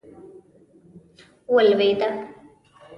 ولوېده. 1.55 2.09